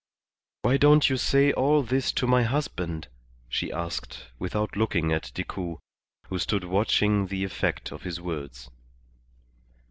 "Why 0.63 0.77
don't 0.77 1.11
you 1.11 1.15
say 1.17 1.51
all 1.51 1.83
this 1.83 2.11
to 2.13 2.25
my 2.25 2.41
husband?" 2.41 3.07
she 3.47 3.71
asked, 3.71 4.31
without 4.39 4.75
looking 4.75 5.11
at 5.13 5.31
Decoud, 5.35 5.77
who 6.27 6.39
stood 6.39 6.63
watching 6.63 7.27
the 7.27 7.43
effect 7.43 7.91
of 7.91 8.01
his 8.01 8.19
words. 8.19 8.71